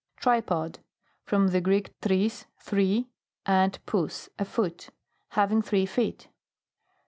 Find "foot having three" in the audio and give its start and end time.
4.45-5.85